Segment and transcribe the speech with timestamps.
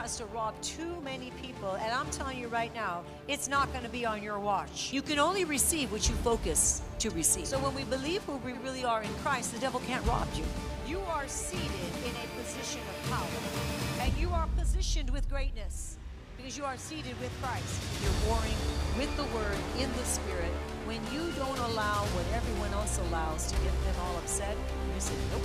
[0.00, 3.84] tries to rob too many people, and I'm telling you right now, it's not going
[3.84, 4.90] to be on your watch.
[4.94, 7.46] You can only receive what you focus to receive.
[7.46, 10.44] So when we believe who we really are in Christ, the devil can't rob you.
[10.86, 15.98] You are seated in a position of power, and you are positioned with greatness
[16.40, 17.68] because you are seated with Christ.
[18.00, 18.56] You're warring
[18.96, 20.48] with the Word in the Spirit.
[20.88, 25.12] When you don't allow what everyone else allows to get them all upset, you say,
[25.28, 25.44] nope,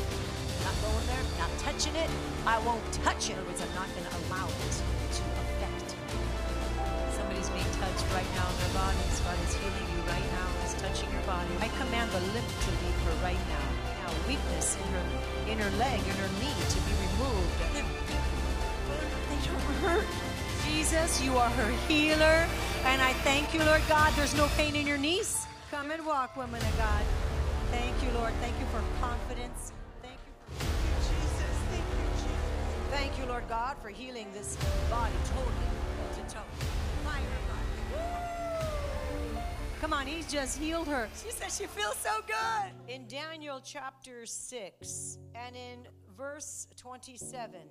[0.64, 2.08] not going there, not touching it.
[2.48, 3.36] I won't touch it.
[3.36, 4.72] In other words, I'm not going to allow it
[5.20, 6.24] to affect me.
[7.12, 9.20] Somebody's being touched right now in their bodies.
[9.20, 10.48] God is healing you right now.
[10.64, 11.52] He's touching your body.
[11.60, 13.68] I command the limp to leave her right now.
[14.00, 15.06] Now, weakness in her,
[15.52, 17.52] in her leg, in her knee to be removed.
[19.28, 20.25] They don't hurt.
[20.76, 22.46] Jesus, you are her healer.
[22.84, 24.12] And I thank you, Lord God.
[24.18, 25.48] There's no pain in your knees.
[25.72, 27.02] Come and walk, woman of God.
[27.72, 28.34] Thank you, Lord.
[28.42, 29.72] Thank you for confidence.
[30.02, 30.34] Thank you.
[31.00, 31.56] Jesus.
[31.72, 32.92] Thank you, Jesus.
[32.92, 34.58] Thank you, Lord God, for healing this
[34.90, 36.42] body totally to toe.
[37.06, 37.22] Fire.
[39.80, 41.08] Come on, he's just healed her.
[41.24, 42.94] She said she feels so good.
[42.94, 47.62] In Daniel chapter 6 and in verse 27,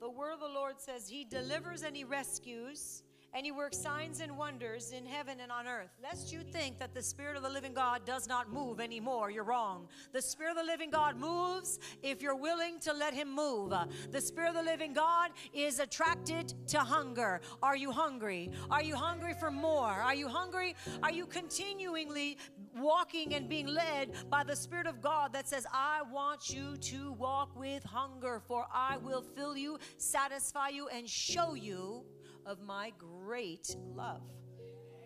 [0.00, 3.02] the word of the Lord says, He delivers and He rescues,
[3.36, 5.90] and He works signs and wonders in heaven and on earth.
[6.02, 9.44] Lest you think that the Spirit of the living God does not move anymore, you're
[9.44, 9.88] wrong.
[10.14, 13.74] The Spirit of the living God moves if you're willing to let Him move.
[14.10, 17.42] The Spirit of the living God is attracted to hunger.
[17.62, 18.50] Are you hungry?
[18.70, 19.90] Are you hungry for more?
[19.90, 20.74] Are you hungry?
[21.02, 22.38] Are you continually
[22.74, 27.12] walking and being led by the Spirit of God that says, I want you to
[27.12, 32.04] walk with hunger, for I will fill you, satisfy you, and show you
[32.46, 34.22] of my great love.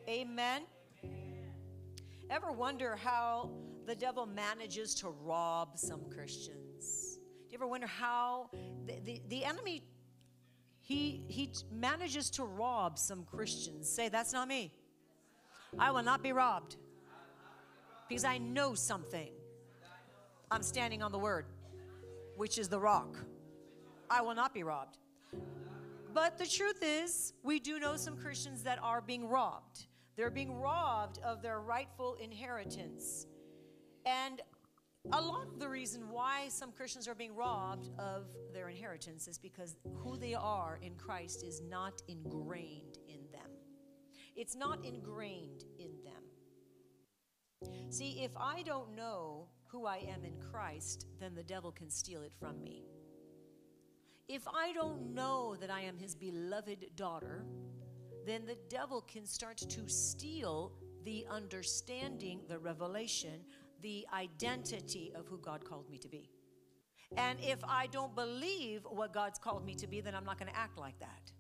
[0.09, 0.63] Amen.
[2.31, 3.51] Ever wonder how
[3.87, 7.19] the devil manages to rob some Christians?
[7.49, 8.51] Do you ever wonder how
[8.87, 9.83] the, the, the enemy
[10.81, 13.89] he he manages to rob some Christians?
[13.89, 14.73] Say, that's not me.
[15.79, 16.77] I will not be robbed
[18.09, 19.31] because I know something.
[20.51, 21.47] I'm standing on the word,
[22.37, 23.17] which is the rock.
[24.11, 24.99] I will not be robbed.
[26.13, 29.87] But the truth is, we do know some Christians that are being robbed.
[30.17, 33.27] They're being robbed of their rightful inheritance.
[34.05, 34.41] And
[35.13, 39.39] a lot of the reason why some Christians are being robbed of their inheritance is
[39.39, 43.51] because who they are in Christ is not ingrained in them.
[44.37, 47.71] It's not ingrained in them.
[47.89, 52.23] See, if I don't know who I am in Christ, then the devil can steal
[52.23, 52.85] it from me.
[54.33, 57.45] If I don't know that I am his beloved daughter,
[58.25, 60.73] then the devil can start to steal
[61.05, 63.41] the understanding, the revelation,
[63.83, 66.31] the identity of who God called me to be.
[67.17, 70.53] And if I don't believe what God's called me to be, then I'm not going
[70.53, 71.33] to act like that.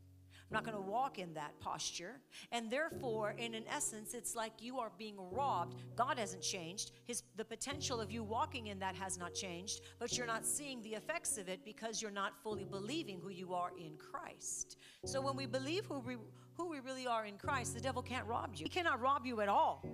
[0.50, 2.20] I'm not going to walk in that posture.
[2.50, 5.76] And therefore, in an essence, it's like you are being robbed.
[5.94, 6.90] God hasn't changed.
[7.04, 10.82] His the potential of you walking in that has not changed, but you're not seeing
[10.82, 14.78] the effects of it because you're not fully believing who you are in Christ.
[15.04, 16.16] So when we believe who we
[16.56, 18.64] who we really are in Christ, the devil can't rob you.
[18.64, 19.84] He cannot rob you at all.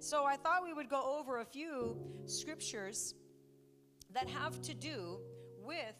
[0.00, 3.14] So I thought we would go over a few scriptures
[4.14, 5.18] that have to do
[5.62, 5.96] with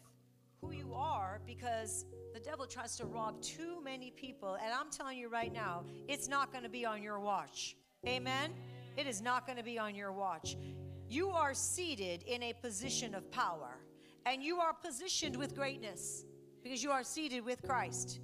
[0.61, 2.05] who you are because
[2.39, 4.57] the devil tries to rob too many people.
[4.63, 7.75] And I'm telling you right now, it's not going to be on your watch.
[8.07, 8.53] Amen?
[8.95, 10.55] It is not going to be on your watch.
[11.09, 13.75] You are seated in a position of power,
[14.25, 16.23] and you are positioned with greatness
[16.63, 18.19] because you are seated with Christ.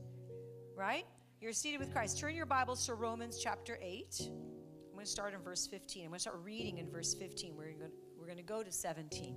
[0.78, 1.06] Right?
[1.42, 2.18] You're seated with Christ.
[2.20, 4.22] Turn your Bibles to Romans chapter 8.
[4.22, 6.04] I'm going to start in verse 15.
[6.04, 7.54] I'm going to start reading in verse 15.
[7.56, 9.36] We're going to, we're going to go to 17.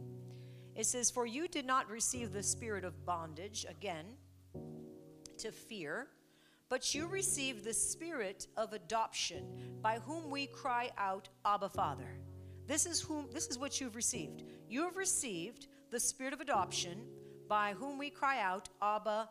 [0.77, 4.05] It says, For you did not receive the spirit of bondage, again,
[5.39, 6.09] to fear,
[6.69, 9.45] but you received the spirit of adoption,
[9.81, 12.19] by whom we cry out, Abba, Father.
[12.67, 14.43] This is whom this is what you've received.
[14.69, 17.07] You have received the spirit of adoption,
[17.49, 19.31] by whom we cry out, Abba,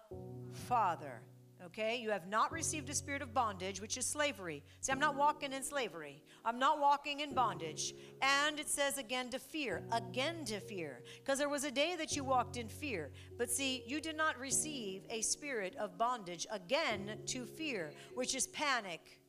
[0.68, 1.22] Father.
[1.68, 1.98] Okay?
[1.98, 4.64] You have not received a spirit of bondage, which is slavery.
[4.80, 6.24] See, I'm not walking in slavery.
[6.46, 7.94] I'm not walking in bondage.
[8.22, 11.04] And it says again to fear, again to fear.
[11.18, 13.12] Because there was a day that you walked in fear.
[13.38, 18.48] But see, you did not receive a spirit of bondage again to fear, which is
[18.48, 19.20] panic,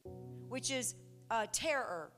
[0.49, 0.95] which is
[1.31, 2.13] uh, terror,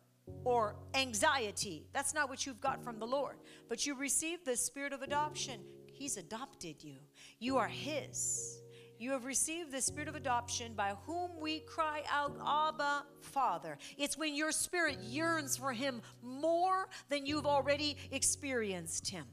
[0.44, 1.86] or anxiety.
[1.94, 3.36] That's not what you've got from the Lord.
[3.70, 5.60] But you received the spirit of adoption.
[5.90, 6.96] He's adopted you,
[7.38, 8.59] you are His.
[9.00, 13.78] You have received the spirit of adoption by whom we cry out, Abba, Father.
[13.96, 19.24] It's when your spirit yearns for Him more than you've already experienced Him.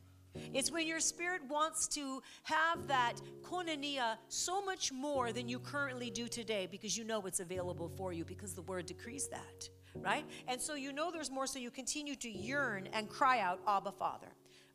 [0.53, 6.09] It's when your spirit wants to have that koinonia so much more than you currently
[6.09, 10.23] do today because you know it's available for you because the word decrees that, right?
[10.47, 13.91] And so you know there's more, so you continue to yearn and cry out, Abba,
[13.91, 14.29] Father.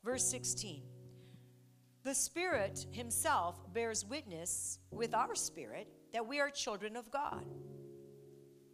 [0.04, 0.82] Verse 16.
[2.04, 7.46] The Spirit Himself bears witness with our spirit that we are children of God.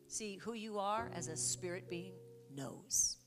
[0.07, 2.15] See, who you are as a spirit being
[2.55, 3.19] knows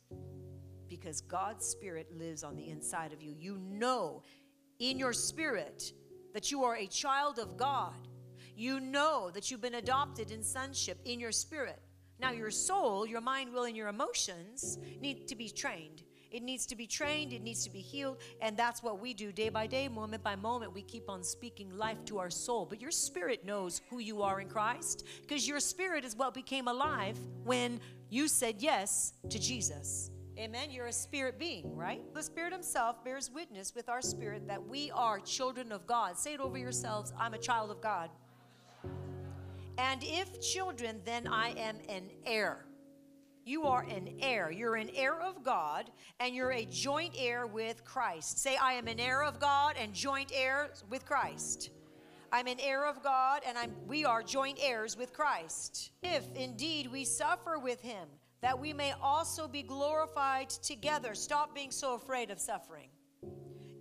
[0.90, 3.34] because God's Spirit lives on the inside of you.
[3.40, 4.24] You know
[4.80, 5.94] in your spirit
[6.34, 8.08] that you are a child of God.
[8.56, 11.80] You know that you've been adopted in sonship in your spirit.
[12.20, 16.04] Now, your soul, your mind, will, and your emotions need to be trained.
[16.32, 19.32] It needs to be trained, it needs to be healed, and that's what we do
[19.32, 20.74] day by day, moment by moment.
[20.74, 22.66] We keep on speaking life to our soul.
[22.66, 26.68] But your spirit knows who you are in Christ because your spirit is what became
[26.68, 27.80] alive when
[28.10, 30.12] you said yes to Jesus.
[30.38, 30.72] Amen.
[30.72, 32.02] You're a spirit being, right?
[32.14, 36.18] The Spirit Himself bears witness with our spirit that we are children of God.
[36.18, 38.10] Say it over yourselves I'm a child of God.
[39.78, 42.66] And if children, then I am an heir.
[43.44, 44.52] You are an heir.
[44.52, 45.90] You're an heir of God,
[46.20, 48.40] and you're a joint heir with Christ.
[48.40, 51.72] Say, I am an heir of God and joint heir with Christ.
[52.32, 55.92] I'm an heir of God, and I'm, we are joint heirs with Christ.
[56.04, 58.08] If indeed we suffer with him,
[58.42, 61.14] that we may also be glorified together.
[61.14, 62.90] Stop being so afraid of suffering.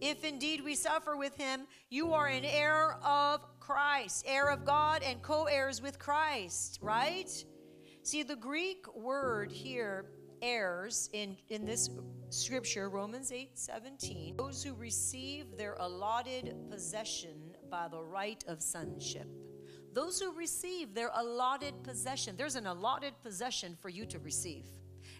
[0.00, 5.02] If indeed we suffer with him, you are an heir of Christ, heir of God,
[5.02, 7.30] and co heirs with Christ, right?
[8.02, 10.06] See, the Greek word here,
[10.40, 11.90] heirs, in, in this
[12.30, 19.28] scripture, Romans 8 17, those who receive their allotted possession by the right of sonship.
[19.92, 24.64] Those who receive their allotted possession, there's an allotted possession for you to receive.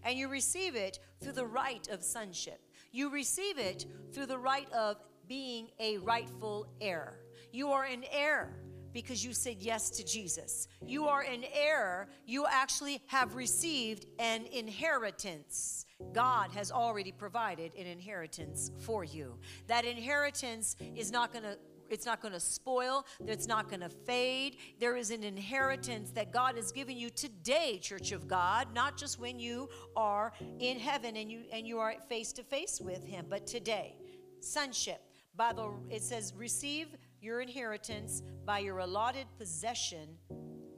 [0.02, 2.60] And you receive it through the right of sonship.
[2.92, 4.96] You receive it through the right of
[5.28, 7.20] being a rightful heir.
[7.52, 8.54] You are an heir
[8.92, 10.69] because you said yes to Jesus.
[10.87, 12.08] You are an heir.
[12.26, 15.87] You actually have received an inheritance.
[16.12, 19.38] God has already provided an inheritance for you.
[19.66, 21.56] That inheritance is not going to
[21.90, 24.58] it's not going to spoil, it's not going to fade.
[24.78, 29.19] There is an inheritance that God has given you today, church of God, not just
[29.19, 33.26] when you are in heaven and you and you are face to face with him,
[33.28, 33.96] but today.
[34.40, 35.02] Sonship.
[35.37, 36.88] The it says receive
[37.20, 40.08] your inheritance by your allotted possession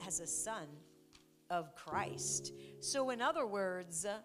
[0.07, 0.67] as a son
[1.51, 2.53] of Christ.
[2.81, 4.19] So in other words, uh,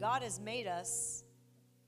[0.00, 1.24] God has made us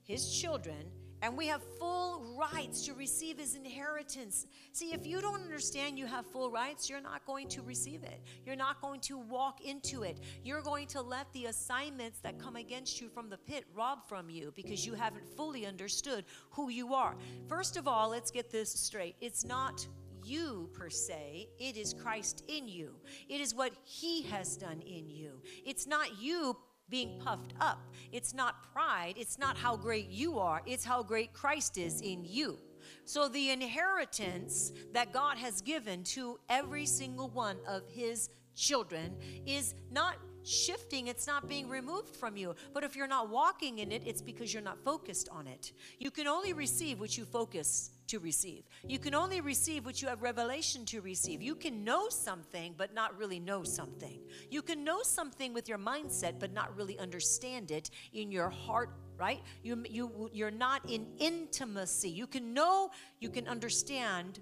[0.03, 0.91] his children
[1.23, 4.47] and we have full rights to receive his inheritance.
[4.73, 8.21] See, if you don't understand you have full rights, you're not going to receive it.
[8.45, 10.19] You're not going to walk into it.
[10.43, 14.29] You're going to let the assignments that come against you from the pit rob from
[14.29, 17.17] you because you haven't fully understood who you are.
[17.49, 19.15] First of all, let's get this straight.
[19.21, 19.87] It's not
[20.25, 22.95] you per se, it is Christ in you.
[23.29, 25.41] It is what he has done in you.
[25.65, 26.57] It's not you
[26.93, 27.81] being puffed up.
[28.13, 29.15] It's not pride.
[29.17, 30.61] It's not how great you are.
[30.67, 32.59] It's how great Christ is in you.
[33.05, 39.17] So, the inheritance that God has given to every single one of his children
[39.47, 42.55] is not shifting, it's not being removed from you.
[42.75, 45.73] But if you're not walking in it, it's because you're not focused on it.
[45.99, 48.65] You can only receive what you focus to receive.
[48.87, 51.41] You can only receive what you have revelation to receive.
[51.41, 54.21] You can know something, but not really know something.
[54.51, 58.91] You can know something with your mindset, but not really understand it in your heart
[59.19, 62.91] right you, you you're not in intimacy you can know
[63.21, 64.41] you can understand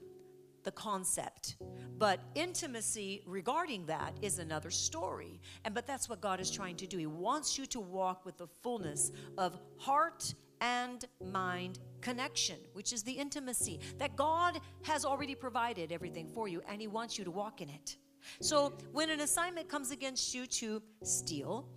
[0.63, 1.57] the concept
[1.99, 6.87] but intimacy regarding that is another story and but that's what god is trying to
[6.87, 12.93] do he wants you to walk with the fullness of heart and mind connection, which
[12.93, 17.25] is the intimacy that God has already provided everything for you and He wants you
[17.25, 17.97] to walk in it.
[18.41, 21.69] So when an assignment comes against you to steal,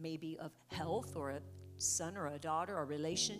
[0.00, 1.40] maybe of health or a
[1.78, 2.86] son or a daughter or a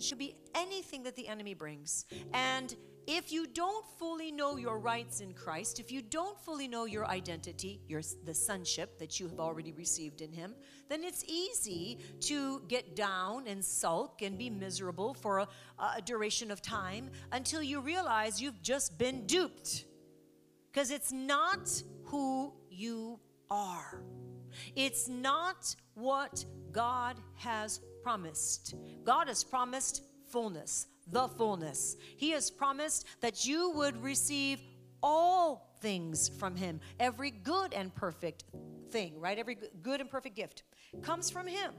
[0.00, 2.06] should be anything that the enemy brings.
[2.32, 2.74] And
[3.12, 7.06] if you don't fully know your rights in Christ, if you don't fully know your
[7.08, 10.54] identity, your the sonship that you have already received in him,
[10.88, 15.48] then it's easy to get down and sulk and be miserable for a,
[15.96, 19.86] a duration of time until you realize you've just been duped.
[20.72, 23.18] Because it's not who you
[23.50, 24.04] are.
[24.76, 28.76] It's not what God has promised.
[29.02, 31.96] God has promised fullness, the fullness.
[32.16, 34.60] He has promised that you would receive
[35.02, 38.44] all things from Him, every good and perfect
[38.90, 39.38] thing, right?
[39.38, 40.62] Every good and perfect gift
[41.02, 41.72] comes from Him.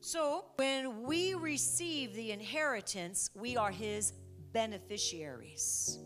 [0.00, 4.12] So when we receive the inheritance, we are His
[4.52, 5.98] beneficiaries.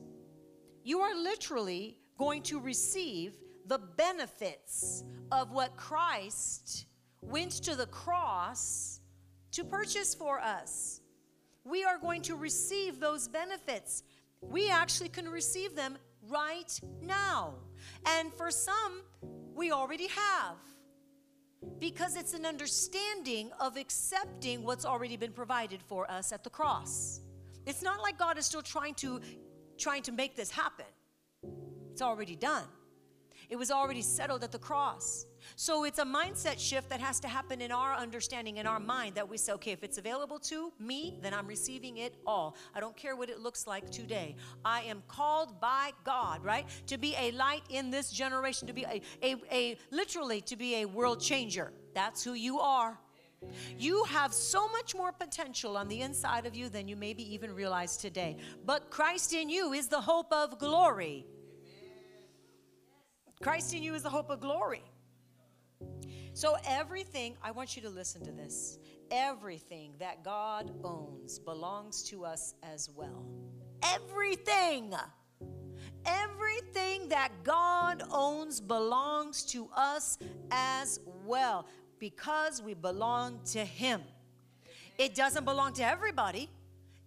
[0.84, 6.86] You are literally going to receive the benefits of what Christ
[7.20, 9.00] went to the cross
[9.52, 11.00] to purchase for us.
[11.68, 14.02] We are going to receive those benefits.
[14.40, 15.98] We actually can receive them
[16.28, 17.54] right now.
[18.06, 19.02] And for some,
[19.54, 20.56] we already have.
[21.78, 27.20] Because it's an understanding of accepting what's already been provided for us at the cross.
[27.66, 29.20] It's not like God is still trying to
[29.76, 30.86] trying to make this happen.
[31.92, 32.64] It's already done.
[33.48, 35.26] It was already settled at the cross.
[35.56, 39.14] So it's a mindset shift that has to happen in our understanding, in our mind,
[39.14, 42.56] that we say, okay, if it's available to me, then I'm receiving it all.
[42.74, 44.36] I don't care what it looks like today.
[44.64, 46.66] I am called by God, right?
[46.86, 50.76] To be a light in this generation, to be a, a, a literally to be
[50.76, 51.72] a world changer.
[51.94, 52.98] That's who you are.
[53.78, 57.54] You have so much more potential on the inside of you than you maybe even
[57.54, 58.36] realize today.
[58.64, 61.26] But Christ in you is the hope of glory.
[63.40, 64.82] Christ in you is the hope of glory.
[66.38, 68.78] So, everything, I want you to listen to this.
[69.10, 73.26] Everything that God owns belongs to us as well.
[73.82, 74.94] Everything.
[76.06, 80.16] Everything that God owns belongs to us
[80.52, 81.66] as well
[81.98, 84.00] because we belong to Him.
[84.96, 86.48] It doesn't belong to everybody,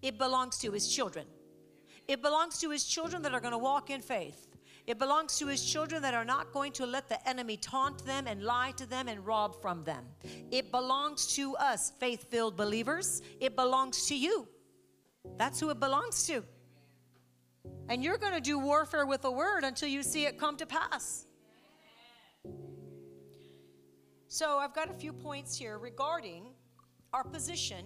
[0.02, 1.26] it belongs to His children.
[2.06, 4.51] It belongs to His children that are going to walk in faith.
[4.88, 8.28] It belongs to his children that are not going to let the enemy taunt them
[8.28, 10.06] and lie to them and rob from them.
[10.50, 13.22] It belongs to us, faith filled believers.
[13.40, 14.48] It belongs to you.
[15.38, 16.44] That's who it belongs to.
[17.90, 20.66] And you're going to do warfare with the word until you see it come to
[20.66, 21.28] pass.
[24.28, 26.54] So I've got a few points here regarding
[27.14, 27.86] our position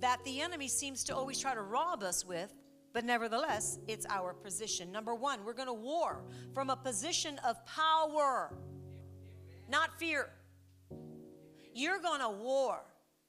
[0.00, 2.52] that the enemy seems to always try to rob us with
[2.96, 4.90] but nevertheless, it's our position.
[4.90, 6.24] Number one, we're going to war
[6.54, 8.54] from a position of power,
[9.68, 10.30] not fear.
[11.74, 12.80] You're going to war,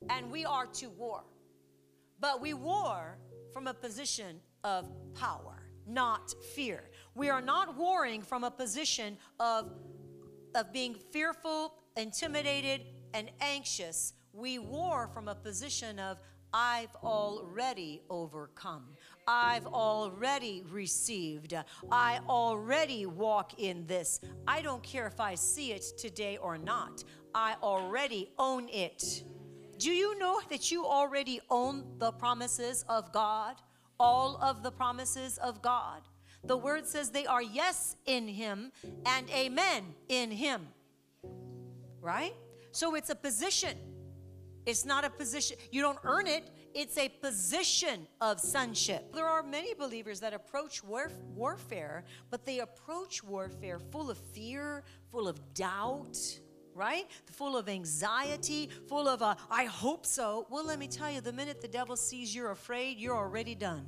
[0.09, 1.25] and we are to war.
[2.21, 3.17] But we war
[3.51, 6.85] from a position of power, not fear.
[7.13, 9.69] We are not warring from a position of,
[10.55, 14.13] of being fearful, intimidated, and anxious.
[14.31, 16.19] We war from a position of,
[16.53, 18.85] I've already overcome.
[19.27, 21.53] I've already received.
[21.91, 24.21] I already walk in this.
[24.47, 27.03] I don't care if I see it today or not.
[27.35, 29.23] I already own it.
[29.77, 33.55] Do you know that you already own the promises of God?
[33.99, 36.01] All of the promises of God.
[36.45, 38.71] The word says they are yes in Him
[39.05, 40.67] and amen in Him.
[41.99, 42.33] Right?
[42.71, 43.77] So it's a position.
[44.65, 45.57] It's not a position.
[45.71, 46.49] You don't earn it.
[46.77, 49.11] It's a position of sonship.
[49.11, 54.83] There are many believers that approach war- warfare, but they approach warfare full of fear,
[55.09, 56.19] full of doubt,
[56.75, 57.07] right?
[57.31, 60.45] Full of anxiety, full of, uh, I hope so.
[60.51, 63.87] Well, let me tell you, the minute the devil sees you're afraid, you're already done.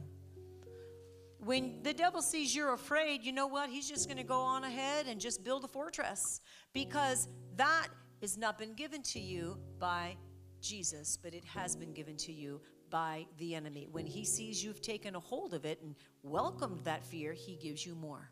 [1.37, 3.69] When the devil sees you're afraid, you know what?
[3.69, 6.41] He's just going to go on ahead and just build a fortress
[6.73, 7.89] because that
[8.21, 10.17] has not been given to you by
[10.61, 13.87] Jesus, but it has been given to you by the enemy.
[13.91, 17.85] When he sees you've taken a hold of it and welcomed that fear, he gives
[17.85, 18.29] you more.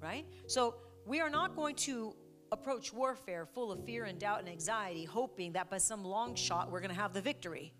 [0.00, 0.26] Right?
[0.46, 2.14] So we are not going to
[2.52, 6.70] approach warfare full of fear and doubt and anxiety, hoping that by some long shot
[6.70, 7.72] we're going to have the victory.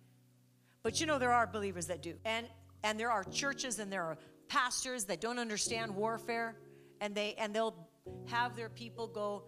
[0.82, 2.14] But you know, there are believers that do.
[2.24, 2.46] And,
[2.82, 6.56] and there are churches and there are pastors that don't understand warfare
[7.00, 7.88] and, they, and they'll
[8.26, 9.44] have their people go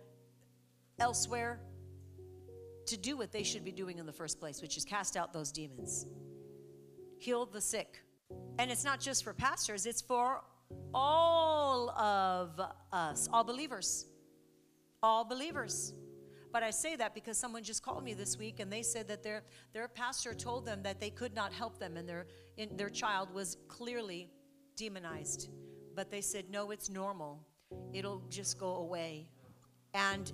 [0.99, 1.61] elsewhere
[2.91, 5.33] to do what they should be doing in the first place, which is cast out
[5.33, 6.07] those demons,
[7.19, 8.03] heal the sick.
[8.59, 10.43] And it's not just for pastors, it's for
[10.93, 12.61] all of
[12.93, 14.07] us, all believers.
[15.03, 15.95] All believers.
[16.53, 19.23] But I say that because someone just called me this week and they said that
[19.23, 22.91] their, their pastor told them that they could not help them and their, in, their
[22.91, 24.29] child was clearly
[24.77, 25.49] demonized.
[25.95, 27.41] But they said, no, it's normal.
[27.93, 29.29] It'll just go away.
[29.95, 30.33] And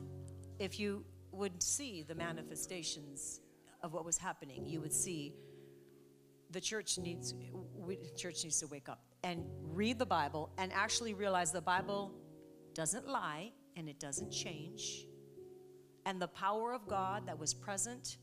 [0.58, 1.04] if you
[1.36, 3.40] would see the manifestations
[3.82, 4.66] of what was happening.
[4.66, 5.34] You would see
[6.50, 7.34] the church needs
[7.74, 12.14] we, church needs to wake up and read the Bible and actually realize the Bible
[12.74, 15.06] doesn't lie and it doesn't change.
[16.04, 18.18] And the power of God that was present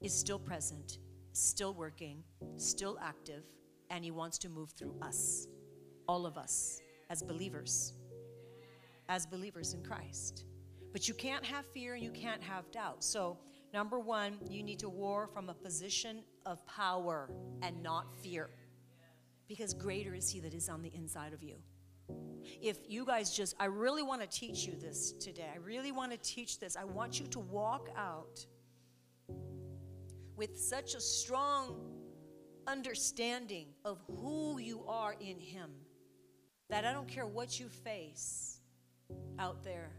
[0.00, 0.98] is still present,
[1.32, 2.22] still working,
[2.56, 3.44] still active,
[3.90, 5.46] and He wants to move through us,
[6.08, 7.92] all of us, as believers,
[9.08, 10.44] as believers in Christ.
[10.92, 13.04] But you can't have fear and you can't have doubt.
[13.04, 13.38] So,
[13.72, 17.30] number one, you need to war from a position of power
[17.62, 18.50] and not fear.
[19.50, 21.56] because greater is He that is on the inside of you.
[22.62, 25.48] If you guys just, I really want to teach you this today.
[25.52, 26.76] I really want to teach this.
[26.76, 28.46] I want you to walk out
[30.36, 31.76] with such a strong
[32.68, 35.70] understanding of who you are in Him
[36.68, 38.60] that I don't care what you face
[39.40, 39.90] out there,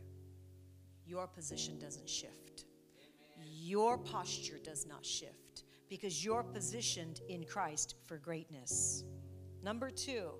[1.05, 2.65] your position doesn't shift.
[3.43, 9.03] Your posture does not shift because you're positioned in Christ for greatness.
[9.63, 10.31] Number two,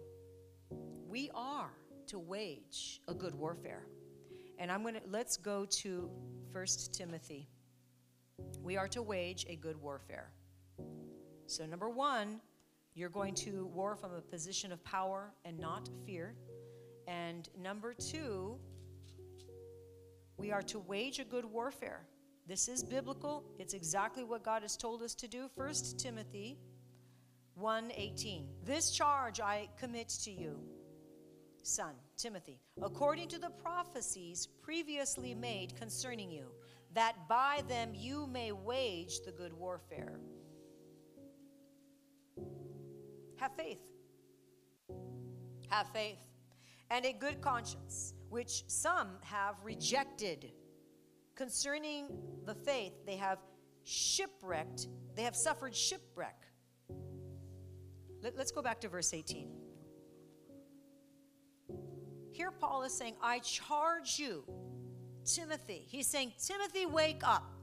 [1.08, 1.72] we are
[2.08, 3.86] to wage a good warfare.
[4.58, 6.10] And I'm going to let's go to
[6.52, 7.48] First Timothy.
[8.62, 10.32] We are to wage a good warfare.
[11.48, 12.40] So number 1,
[12.94, 16.36] you're going to war from a position of power and not fear.
[17.08, 18.58] And number 2,
[20.42, 22.08] we are to wage a good warfare.
[22.48, 23.44] This is biblical.
[23.60, 25.48] It's exactly what God has told us to do.
[25.56, 26.58] First Timothy
[27.56, 28.48] 1:18.
[28.64, 30.60] This charge I commit to you,
[31.62, 36.52] son Timothy, according to the prophecies previously made concerning you,
[36.94, 40.20] that by them you may wage the good warfare.
[43.38, 43.92] Have faith.
[45.70, 46.31] Have faith.
[46.92, 50.52] And a good conscience, which some have rejected.
[51.36, 52.10] Concerning
[52.46, 53.38] the faith, they have
[53.86, 56.36] shipwrecked, they have suffered shipwreck.
[58.22, 59.48] Let, us go back to verse 18.
[62.34, 64.44] Here, Paul is saying, I charge you,
[65.24, 65.86] Timothy.
[65.88, 67.54] He's saying, Timothy, wake up.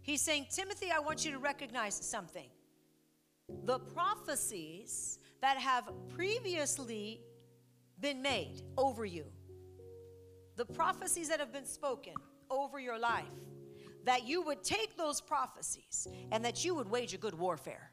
[0.00, 2.48] He's saying, Timothy, I want you to recognize something.
[3.64, 7.20] The prophecies that have previously
[8.02, 9.24] been made over you,
[10.56, 12.12] the prophecies that have been spoken
[12.50, 13.24] over your life,
[14.04, 17.92] that you would take those prophecies and that you would wage a good warfare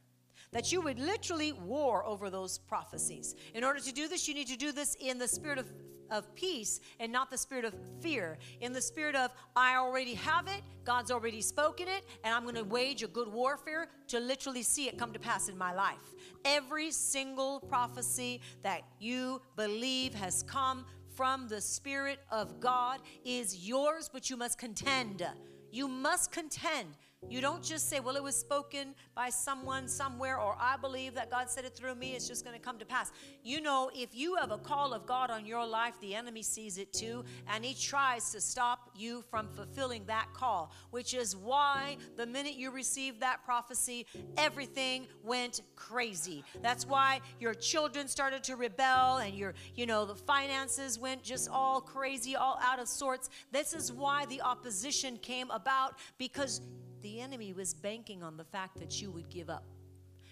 [0.52, 3.36] that you would literally war over those prophecies.
[3.54, 5.72] In order to do this, you need to do this in the spirit of,
[6.12, 8.38] of peace and not the spirit of fear.
[8.62, 12.56] In the spirit of, I already have it, God's already spoken it, and I'm going
[12.56, 15.98] to wage a good warfare to literally see it come to pass in my life.
[16.46, 24.10] Every single prophecy that you believe has come from the Spirit of God is yours,
[24.12, 25.28] but you must contend.
[25.72, 26.96] You must contend
[27.30, 31.30] you don't just say, well, it was spoken by someone somewhere, or I believe that
[31.30, 33.12] God said it through me, it's just going to come to pass.
[33.44, 36.78] You know, if you have a call of God on your life, the enemy sees
[36.78, 41.98] it too, and he tries to stop you from fulfilling that call, which is why
[42.18, 46.44] the minute you received that prophecy, everything went crazy.
[46.64, 51.48] That's why your children started to rebel, and your, you know, the finances went just
[51.50, 53.30] all crazy, all out of sorts.
[53.52, 56.62] This is why the opposition came about because
[57.02, 59.66] the enemy was banking on the fact that you would give up.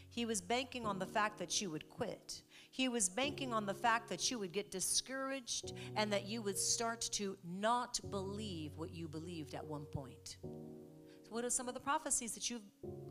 [0.10, 2.42] He was banking on the fact that you would quit.
[2.72, 6.58] He was banking on the fact that you would get discouraged and that you would
[6.58, 10.38] start to not believe what you believed at one point.
[11.28, 12.62] So what are some of the prophecies that you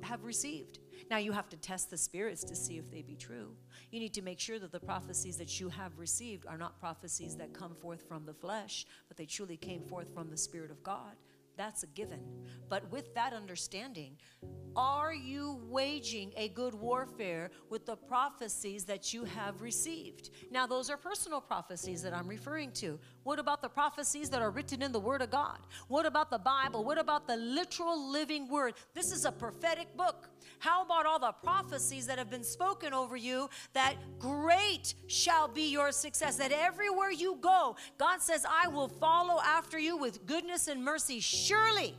[0.00, 0.78] have received?
[1.10, 3.54] Now you have to test the spirits to see if they be true.
[3.90, 7.36] You need to make sure that the prophecies that you have received are not prophecies
[7.36, 10.82] that come forth from the flesh, but they truly came forth from the Spirit of
[10.82, 11.16] God.
[11.56, 12.20] That's a given.
[12.68, 14.16] But with that understanding,
[14.76, 20.30] are you waging a good warfare with the prophecies that you have received?
[20.50, 22.98] Now, those are personal prophecies that I'm referring to.
[23.22, 25.60] What about the prophecies that are written in the Word of God?
[25.88, 26.84] What about the Bible?
[26.84, 28.74] What about the literal living Word?
[28.92, 30.28] This is a prophetic book.
[30.58, 35.70] How about all the prophecies that have been spoken over you that great shall be
[35.70, 36.36] your success?
[36.36, 41.20] That everywhere you go, God says, I will follow after you with goodness and mercy.
[41.20, 41.94] Surely,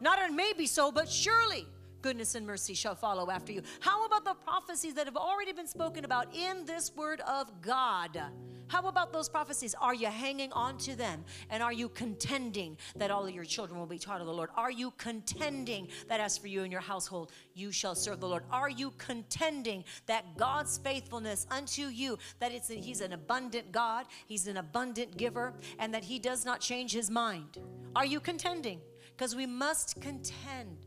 [0.00, 1.66] not a maybe so, but surely
[2.02, 3.62] goodness and mercy shall follow after you.
[3.80, 8.20] How about the prophecies that have already been spoken about in this word of God?
[8.68, 9.74] How about those prophecies?
[9.80, 11.24] Are you hanging on to them?
[11.50, 14.50] And are you contending that all of your children will be taught of the Lord?
[14.54, 18.44] Are you contending that as for you and your household, you shall serve the Lord?
[18.50, 24.46] Are you contending that God's faithfulness unto you, that it's He's an abundant God, He's
[24.46, 27.58] an abundant giver, and that He does not change His mind?
[27.96, 28.80] Are you contending?
[29.16, 30.86] Because we must contend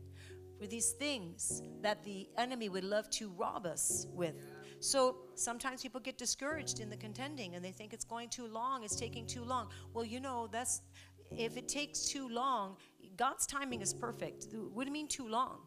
[0.58, 4.36] for these things that the enemy would love to rob us with.
[4.82, 8.82] So sometimes people get discouraged in the contending and they think it's going too long,
[8.82, 9.68] it's taking too long.
[9.94, 10.82] Well, you know, that's
[11.30, 12.76] if it takes too long,
[13.16, 14.48] God's timing is perfect.
[14.74, 15.58] What do you mean too long?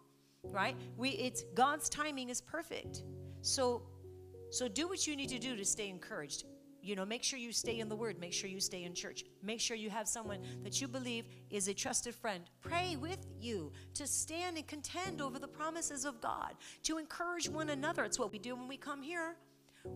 [0.44, 0.76] Right?
[0.98, 3.04] We it's God's timing is perfect.
[3.42, 3.84] So
[4.52, 6.44] so do what you need to do to stay encouraged
[6.86, 8.20] you know, make sure you stay in the Word.
[8.20, 9.24] Make sure you stay in church.
[9.42, 12.44] Make sure you have someone that you believe is a trusted friend.
[12.62, 17.70] Pray with you to stand and contend over the promises of God, to encourage one
[17.70, 18.04] another.
[18.04, 19.36] It's what we do when we come here.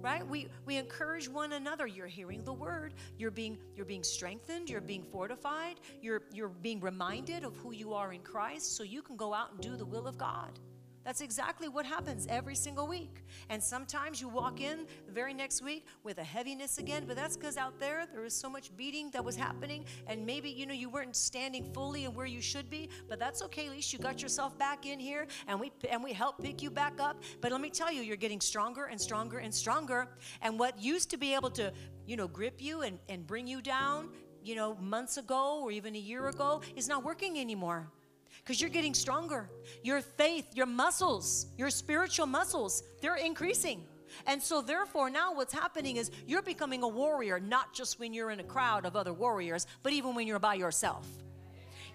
[0.02, 0.26] right?
[0.28, 1.88] We we encourage one another.
[1.88, 2.94] You're hearing the word.
[3.18, 4.70] You're being you're being strengthened.
[4.70, 5.80] You're being fortified.
[6.02, 9.52] You're you're being reminded of who you are in Christ, so you can go out
[9.52, 10.60] and do the will of God.
[11.10, 13.24] That's exactly what happens every single week.
[13.50, 17.36] And sometimes you walk in the very next week with a heaviness again, but that's
[17.36, 20.74] because out there there was so much beating that was happening, and maybe you know
[20.76, 22.92] you weren't standing fully and where you should be.
[23.08, 23.66] But that's okay.
[23.66, 26.70] At least you got yourself back in here, and we and we help pick you
[26.70, 27.24] back up.
[27.42, 30.10] But let me tell you, you're getting stronger and stronger and stronger.
[30.44, 31.74] And what used to be able to
[32.06, 34.10] you know grip you and, and bring you down,
[34.44, 37.90] you know, months ago or even a year ago, is not working anymore
[38.38, 39.50] because you're getting stronger.
[39.84, 43.84] Your faith, your muscles, your spiritual muscles, they're increasing.
[44.26, 48.32] And so, therefore, now what's happening is you're becoming a warrior, not just when you're
[48.32, 51.08] in a crowd of other warriors, but even when you're by yourself.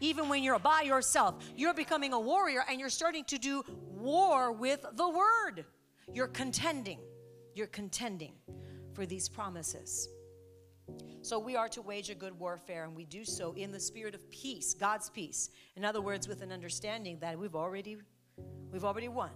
[0.00, 4.52] Even when you're by yourself, you're becoming a warrior and you're starting to do war
[4.52, 5.64] with the word.
[6.12, 6.98] You're contending.
[7.54, 8.32] You're contending
[8.92, 10.08] for these promises.
[11.24, 14.14] So we are to wage a good warfare, and we do so in the spirit
[14.14, 15.48] of peace, God's peace.
[15.74, 17.96] In other words, with an understanding that we've already,
[18.70, 19.30] we've already won.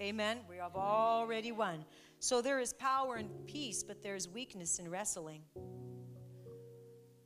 [0.00, 0.38] Amen.
[0.50, 1.84] We have already won.
[2.18, 5.42] So there is power in peace, but there's weakness in wrestling.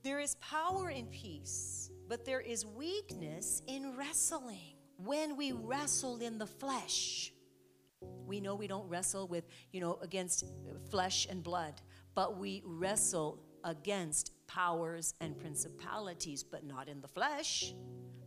[0.02, 4.76] There is power in peace, but there is weakness in wrestling.
[4.98, 7.32] When we wrestle in the flesh,
[8.26, 10.44] we know we don't wrestle with, you know, against
[10.90, 11.80] flesh and blood,
[12.14, 17.74] but we wrestle against powers and principalities, but not in the flesh.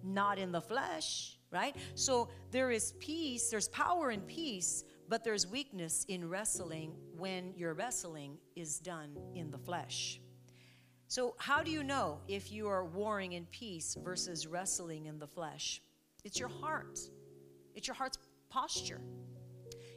[0.04, 1.76] Not in the flesh, right?
[1.96, 7.74] So there is peace, there's power in peace, but there's weakness in wrestling when your
[7.74, 10.22] wrestling is done in the flesh.
[11.08, 15.26] So, how do you know if you are warring in peace versus wrestling in the
[15.26, 15.82] flesh?
[16.24, 17.00] It's your heart,
[17.74, 19.02] it's your heart's posture.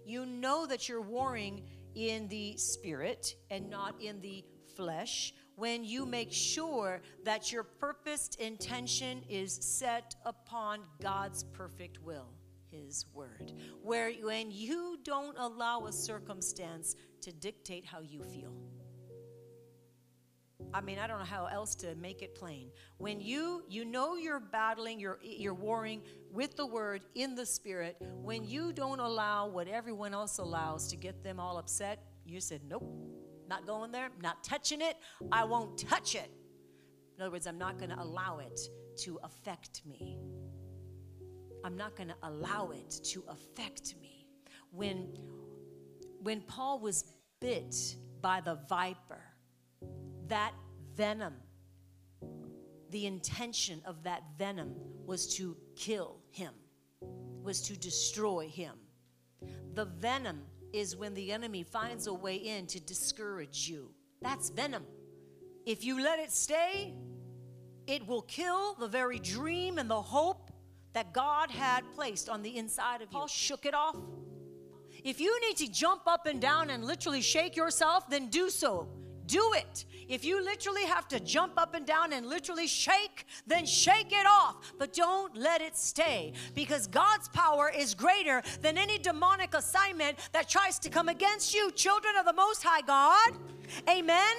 [0.06, 1.62] You know that you're warring
[1.94, 4.42] in the spirit and not in the
[4.76, 12.28] flesh when you make sure that your purposed intention is set upon God's perfect will,
[12.70, 13.52] His Word.
[13.82, 18.52] Where when you don't allow a circumstance to dictate how you feel.
[20.74, 22.70] I mean, I don't know how else to make it plain.
[22.98, 26.00] When you you know you're battling, you're you're warring
[26.32, 30.96] with the word in the spirit, when you don't allow what everyone else allows to
[30.96, 32.88] get them all upset, you said, Nope,
[33.52, 34.96] not going there, not touching it.
[35.30, 36.30] I won't touch it.
[37.16, 38.58] In other words, I'm not going to allow it
[39.04, 40.18] to affect me.
[41.62, 44.26] I'm not going to allow it to affect me.
[44.70, 45.18] When,
[46.22, 47.04] when Paul was
[47.42, 47.76] bit
[48.22, 49.22] by the viper,
[50.28, 50.54] that
[50.96, 51.34] venom,
[52.88, 56.54] the intention of that venom was to kill him,
[57.42, 58.76] was to destroy him.
[59.74, 60.40] The venom
[60.72, 63.90] is when the enemy finds a way in to discourage you.
[64.20, 64.84] That's venom.
[65.66, 66.94] If you let it stay,
[67.86, 70.50] it will kill the very dream and the hope
[70.92, 73.18] that God had placed on the inside of you.
[73.18, 73.96] Paul shook it off.
[75.04, 78.88] If you need to jump up and down and literally shake yourself, then do so.
[79.32, 79.86] Do it.
[80.08, 84.26] If you literally have to jump up and down and literally shake, then shake it
[84.26, 84.74] off.
[84.78, 90.50] But don't let it stay because God's power is greater than any demonic assignment that
[90.50, 93.32] tries to come against you, children of the Most High God.
[93.88, 94.36] Amen.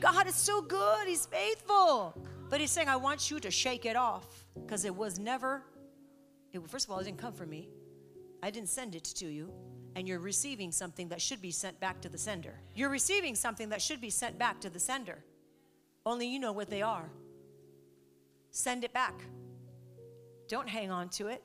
[0.00, 2.14] God is so good, He's faithful.
[2.48, 5.64] But He's saying, I want you to shake it off because it was never,
[6.52, 7.70] it, first of all, it didn't come from me.
[8.40, 9.52] I didn't send it to you
[9.96, 12.54] and you're receiving something that should be sent back to the sender.
[12.74, 15.24] You're receiving something that should be sent back to the sender.
[16.04, 17.10] Only you know what they are.
[18.50, 19.14] Send it back.
[20.48, 21.42] Don't hang on to it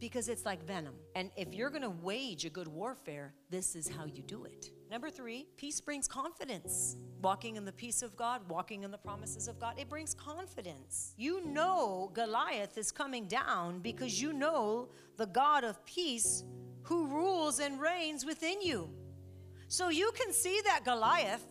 [0.00, 0.94] because it's like venom.
[1.14, 4.70] And if you're going to wage a good warfare, this is how you do it.
[4.90, 6.96] Number three, peace brings confidence.
[7.22, 11.14] Walking in the peace of God, walking in the promises of God, it brings confidence.
[11.16, 16.42] You know Goliath is coming down because you know the God of peace
[16.90, 18.90] who rules and reigns within you.
[19.68, 21.46] So you can see that Goliath,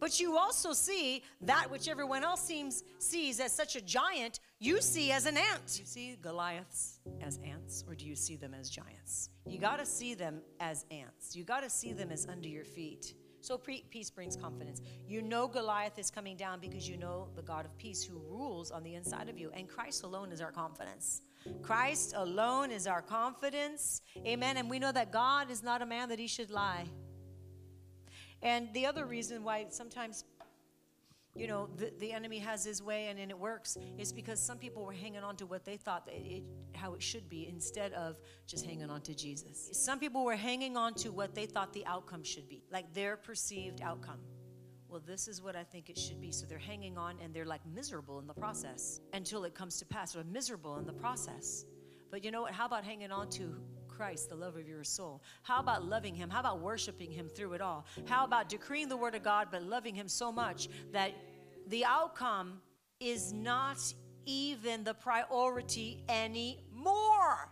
[0.00, 4.80] but you also see that which everyone else seems sees as such a giant, you
[4.80, 5.78] see as an ant.
[5.78, 9.28] You see Goliaths as ants, or do you see them as giants?
[9.46, 11.36] You got to see them as ants.
[11.36, 13.12] You got to see them as under your feet.
[13.42, 14.80] So peace brings confidence.
[15.06, 18.70] You know Goliath is coming down because you know the God of peace who rules
[18.70, 21.22] on the inside of you, and Christ alone is our confidence.
[21.62, 24.02] Christ alone is our confidence.
[24.26, 24.56] Amen.
[24.56, 26.86] And we know that God is not a man that he should lie.
[28.42, 30.24] And the other reason why sometimes
[31.38, 34.58] you know, the, the enemy has his way and, and it works, is because some
[34.58, 36.42] people were hanging on to what they thought that it,
[36.74, 39.70] how it should be instead of just hanging on to Jesus.
[39.72, 43.16] Some people were hanging on to what they thought the outcome should be, like their
[43.16, 44.18] perceived outcome.
[44.88, 46.32] Well, this is what I think it should be.
[46.32, 49.84] So they're hanging on and they're like miserable in the process until it comes to
[49.84, 50.12] pass.
[50.12, 51.66] They're miserable in the process.
[52.10, 52.52] But you know what?
[52.52, 53.54] How about hanging on to
[53.86, 55.22] Christ, the love of your soul?
[55.42, 56.30] How about loving Him?
[56.30, 57.84] How about worshiping Him through it all?
[58.06, 61.12] How about decreeing the Word of God, but loving Him so much that
[61.66, 62.62] the outcome
[62.98, 63.78] is not
[64.24, 67.50] even the priority anymore?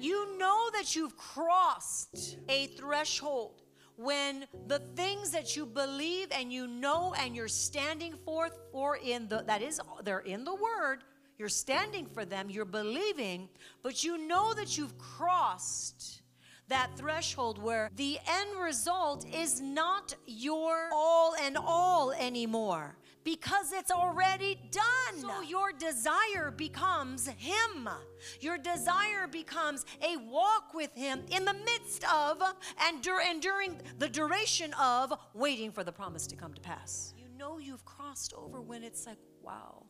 [0.00, 3.62] You know that you've crossed a threshold
[3.96, 9.28] when the things that you believe and you know and you're standing forth for in
[9.28, 11.02] the that is they're in the word
[11.38, 13.48] you're standing for them, you're believing,
[13.82, 16.22] but you know that you've crossed
[16.68, 23.90] that threshold where the end result is not your all and all anymore because it's
[23.90, 25.20] already done.
[25.20, 27.88] So your desire becomes Him.
[28.40, 32.40] Your desire becomes a walk with Him in the midst of
[32.80, 37.14] and, dur- and during the duration of waiting for the promise to come to pass.
[37.18, 39.82] You know you've crossed over when it's like, wow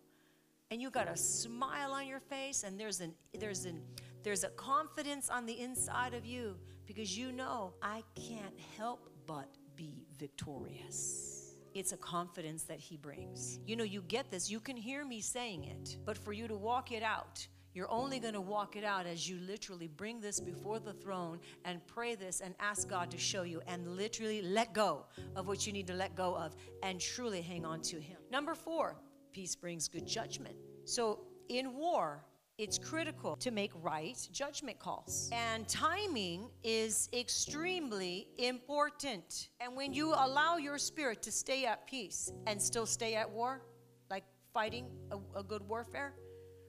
[0.70, 3.81] and you got a smile on your face and there's an there's an
[4.22, 9.49] there's a confidence on the inside of you because you know I can't help but
[9.77, 11.36] be victorious.
[11.77, 13.61] It's a confidence that he brings.
[13.67, 16.57] You know, you get this, you can hear me saying it, but for you to
[16.57, 20.41] walk it out, you're only going to walk it out as you literally bring this
[20.41, 24.73] before the throne and pray this and ask God to show you and literally let
[24.73, 25.05] go
[25.37, 28.17] of what you need to let go of and truly hang on to Him.
[28.33, 28.97] Number four,
[29.33, 30.57] peace brings good judgment.
[30.87, 32.25] So in war,
[32.59, 35.29] it's critical to make right judgment calls.
[35.33, 39.49] And timing is extremely important.
[39.61, 43.62] And when you allow your spirit to stay at peace and still stay at war,
[44.11, 46.14] like fighting a, a good warfare,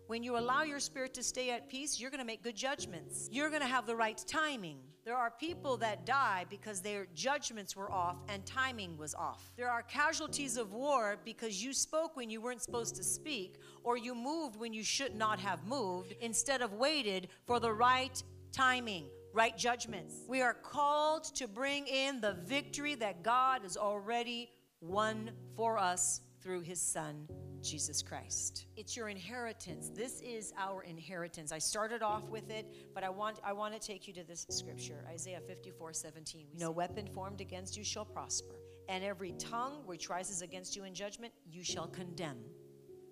[0.07, 3.29] when you allow your spirit to stay at peace, you're going to make good judgments.
[3.31, 4.79] You're going to have the right timing.
[5.07, 9.49] There are people that die because their judgments were off and timing was off.
[9.55, 13.95] There are casualties of war because you spoke when you weren't supposed to speak, or
[13.95, 19.05] you moved when you should not have moved, instead of waited for the right timing
[19.31, 20.25] right judgments.
[20.27, 24.49] We are called to bring in the victory that God has already
[24.81, 27.29] won for us through his son
[27.61, 28.65] Jesus Christ.
[28.75, 29.89] It's your inheritance.
[29.93, 31.51] This is our inheritance.
[31.51, 34.45] I started off with it, but I want I want to take you to this
[34.49, 36.47] scripture, Isaiah 54, 17.
[36.57, 38.55] No weapon formed against you shall prosper,
[38.89, 42.37] and every tongue which rises against you in judgment, you shall condemn.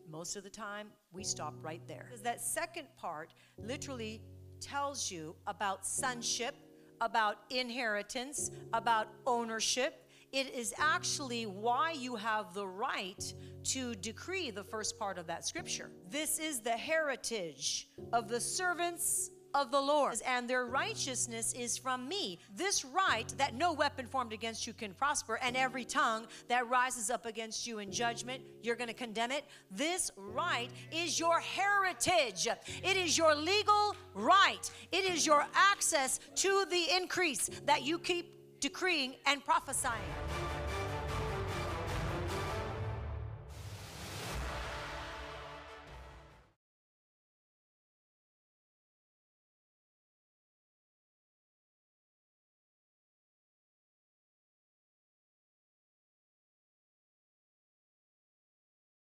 [0.10, 2.06] Most of the time, we stop right there.
[2.10, 4.22] Because that second part literally
[4.62, 6.56] tells you about sonship,
[7.02, 10.05] about inheritance, about ownership.
[10.36, 13.34] It is actually why you have the right
[13.72, 15.92] to decree the first part of that scripture.
[16.10, 22.10] This is the heritage of the servants of the Lord, and their righteousness is from
[22.10, 22.40] me.
[22.54, 27.10] This right that no weapon formed against you can prosper, and every tongue that rises
[27.10, 29.46] up against you in judgment, you're going to condemn it.
[29.72, 32.46] This right is your heritage,
[32.84, 38.34] it is your legal right, it is your access to the increase that you keep
[38.66, 40.55] decreeing and prophesying.